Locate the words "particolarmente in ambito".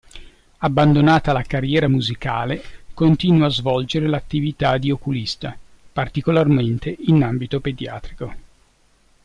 5.93-7.59